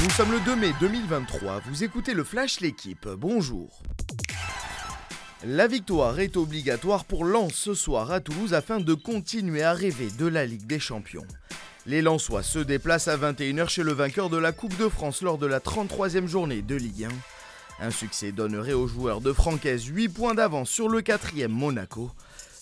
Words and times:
Nous 0.00 0.10
sommes 0.10 0.30
le 0.30 0.38
2 0.38 0.54
mai 0.54 0.72
2023, 0.78 1.62
vous 1.66 1.82
écoutez 1.82 2.14
le 2.14 2.22
Flash 2.22 2.60
L'équipe, 2.60 3.08
bonjour. 3.08 3.82
La 5.44 5.66
victoire 5.66 6.20
est 6.20 6.36
obligatoire 6.36 7.04
pour 7.04 7.24
Lens 7.24 7.52
ce 7.52 7.74
soir 7.74 8.12
à 8.12 8.20
Toulouse 8.20 8.54
afin 8.54 8.78
de 8.78 8.94
continuer 8.94 9.64
à 9.64 9.72
rêver 9.72 10.06
de 10.16 10.26
la 10.26 10.46
Ligue 10.46 10.66
des 10.68 10.78
Champions. 10.78 11.26
Les 11.84 12.00
Lensois 12.00 12.44
se 12.44 12.60
déplacent 12.60 13.08
à 13.08 13.16
21h 13.16 13.68
chez 13.68 13.82
le 13.82 13.92
vainqueur 13.92 14.30
de 14.30 14.36
la 14.36 14.52
Coupe 14.52 14.76
de 14.76 14.88
France 14.88 15.20
lors 15.22 15.36
de 15.36 15.46
la 15.46 15.58
33e 15.58 16.28
journée 16.28 16.62
de 16.62 16.76
Ligue 16.76 17.08
1. 17.80 17.86
Un 17.86 17.90
succès 17.90 18.30
donnerait 18.30 18.74
aux 18.74 18.86
joueurs 18.86 19.20
de 19.20 19.32
Francaise 19.32 19.84
8 19.86 20.10
points 20.10 20.34
d'avance 20.34 20.70
sur 20.70 20.88
le 20.88 21.00
4e 21.00 21.48
Monaco. 21.48 22.12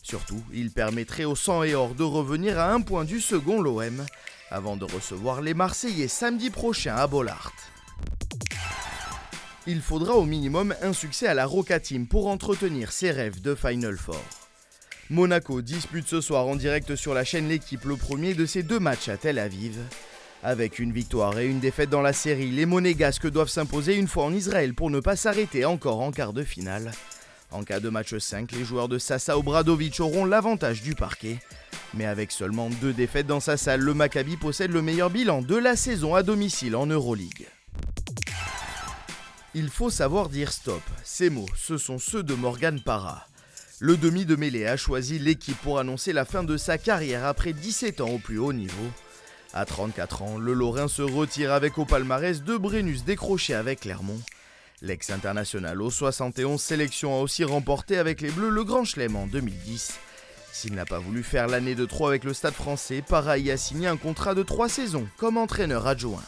Surtout, 0.03 0.43
il 0.55 0.71
permettrait 0.71 1.25
au 1.25 1.37
sang 1.37 1.65
et 1.65 1.75
or 1.75 1.95
de 1.95 2.03
revenir 2.03 2.59
à 2.59 2.73
un 2.73 2.81
point 2.81 3.05
du 3.05 3.21
second 3.21 3.61
l'OM 3.61 4.07
avant 4.51 4.77
de 4.77 4.85
recevoir 4.85 5.41
les 5.41 5.55
Marseillais 5.55 6.09
samedi 6.09 6.51
prochain 6.51 6.95
à 6.97 7.07
Bollard. 7.07 7.53
Il 9.67 9.81
faudra 9.81 10.15
au 10.15 10.25
minimum 10.25 10.75
un 10.81 10.93
succès 10.93 11.27
à 11.27 11.35
la 11.35 11.47
Roca 11.47 11.81
Team 11.81 12.07
pour 12.07 12.29
entretenir 12.29 12.93
ses 12.93 13.11
rêves 13.11 13.41
de 13.41 13.55
Final 13.55 13.97
Four. 13.97 14.23
Monaco 15.11 15.63
dispute 15.63 16.07
ce 16.07 16.21
soir 16.21 16.47
en 16.47 16.57
direct 16.57 16.97
sur 16.97 17.15
la 17.15 17.25
chaîne 17.25 17.49
L'équipe 17.49 17.85
le 17.85 17.97
premier 17.97 18.35
de 18.35 18.47
ses 18.47 18.63
deux 18.63 18.79
matchs 18.79 19.09
à 19.09 19.17
Tel 19.17 19.39
Aviv. 19.39 19.79
Avec 20.43 20.79
une 20.79 20.93
victoire 20.93 21.39
et 21.39 21.47
une 21.47 21.61
défaite 21.61 21.91
dans 21.91 22.03
la 22.03 22.13
série, 22.13 22.51
les 22.51 22.67
Monégasques 22.67 23.31
doivent 23.31 23.49
s'imposer 23.49 23.97
une 23.97 24.09
fois 24.09 24.25
en 24.25 24.33
Israël 24.33 24.75
pour 24.75 24.91
ne 24.91 25.01
pas 25.01 25.17
s'arrêter 25.17 25.65
encore 25.65 26.01
en 26.01 26.13
quart 26.13 26.33
de 26.33 26.45
finale. 26.45 26.93
En 27.51 27.63
cas 27.63 27.81
de 27.81 27.89
match 27.89 28.17
5, 28.17 28.53
les 28.53 28.65
joueurs 28.65 28.89
de 28.89 28.99
Sasa 28.99 29.39
Obradovic 29.39 29.99
auront 30.01 30.25
l'avantage 30.25 30.83
du 30.83 30.95
parquet. 30.95 31.39
Mais 31.97 32.05
avec 32.05 32.31
seulement 32.31 32.69
deux 32.69 32.93
défaites 32.93 33.27
dans 33.27 33.41
sa 33.41 33.57
salle, 33.57 33.81
le 33.81 33.95
Maccabi 33.95 34.37
possède 34.37 34.71
le 34.71 34.83
meilleur 34.83 35.09
bilan 35.09 35.41
de 35.41 35.57
la 35.57 35.77
saison 35.77 36.15
à 36.15 36.23
domicile 36.23 36.77
en 36.77 36.87
Euroleague. 36.87 37.49
Il 39.55 39.71
faut 39.71 39.89
savoir 39.89 40.29
dire 40.29 40.53
stop. 40.53 40.83
Ces 41.03 41.31
mots, 41.31 41.49
ce 41.57 41.79
sont 41.79 41.99
ceux 41.99 42.23
de 42.23 42.35
Morgan 42.35 42.79
Parra. 42.81 43.27
Le 43.81 43.97
demi 43.97 44.27
de 44.27 44.37
mêlée 44.37 44.67
a 44.67 44.77
choisi 44.77 45.19
l'équipe 45.19 45.57
pour 45.63 45.79
annoncer 45.79 46.13
la 46.13 46.27
fin 46.27 46.45
de 46.45 46.59
sa 46.59 46.77
carrière 46.77 47.25
après 47.25 47.55
17 47.55 48.03
ans 48.03 48.11
au 48.11 48.19
plus 48.19 48.39
haut 48.39 48.53
niveau. 48.53 48.91
À 49.55 49.65
34 49.65 50.23
ans, 50.23 50.37
le 50.37 50.53
Lorrain 50.53 50.89
se 50.89 51.01
retire 51.01 51.53
avec 51.53 51.79
au 51.79 51.87
palmarès 51.87 52.43
deux 52.43 52.59
Brennus 52.59 53.05
décrochés 53.05 53.55
avec 53.55 53.81
Clermont. 53.81 54.21
L'ex-international 54.83 55.81
aux 55.81 55.91
71 55.91 56.61
sélections 56.61 57.19
a 57.19 57.23
aussi 57.23 57.43
remporté 57.45 57.97
avec 57.97 58.21
les 58.21 58.31
Bleus 58.31 58.51
le 58.51 58.65
Grand 58.65 58.85
Chelem 58.85 59.17
en 59.17 59.27
2010. 59.27 59.99
S'il 60.59 60.73
n'a 60.73 60.87
pas 60.87 60.99
voulu 60.99 61.23
faire 61.23 61.49
l'année 61.49 61.75
de 61.75 61.85
trop 61.85 62.09
avec 62.09 62.25
le 62.25 62.33
stade 62.33 62.55
français, 62.55 63.03
Para 63.07 63.37
y 63.37 63.51
a 63.51 63.59
signé 63.59 63.89
un 63.89 63.99
contrat 63.99 64.35
de 64.35 64.43
3 64.43 64.71
saisons 64.71 65.07
comme 65.19 65.37
entraîneur 65.37 65.87
adjoint. 65.87 66.25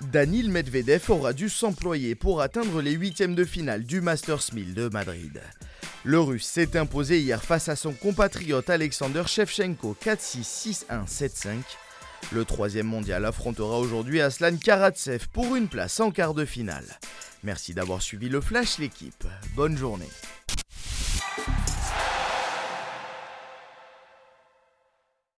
Danil 0.00 0.48
Medvedev 0.48 1.10
aura 1.10 1.32
dû 1.32 1.48
s'employer 1.48 2.14
pour 2.14 2.40
atteindre 2.40 2.80
les 2.80 2.92
huitièmes 2.92 3.34
de 3.34 3.44
finale 3.44 3.82
du 3.82 4.00
Masters 4.00 4.44
1000 4.52 4.74
de 4.74 4.88
Madrid. 4.90 5.42
Le 6.04 6.20
Russe 6.20 6.46
s'est 6.46 6.76
imposé 6.76 7.18
hier 7.18 7.42
face 7.42 7.68
à 7.68 7.74
son 7.74 7.92
compatriote 7.92 8.70
Alexander 8.70 9.24
Shevchenko 9.26 9.96
4-6, 10.00 10.84
6-1, 10.88 11.08
7-5. 11.08 11.48
Le 12.30 12.44
troisième 12.44 12.86
mondial 12.86 13.24
affrontera 13.24 13.80
aujourd'hui 13.80 14.20
Aslan 14.20 14.56
Karatsev 14.56 15.26
pour 15.32 15.56
une 15.56 15.66
place 15.66 15.98
en 15.98 16.12
quart 16.12 16.34
de 16.34 16.44
finale. 16.44 16.86
Merci 17.42 17.74
d'avoir 17.74 18.00
suivi 18.00 18.28
le 18.28 18.40
Flash 18.40 18.78
l'équipe. 18.78 19.26
Bonne 19.56 19.76
journée. 19.76 20.10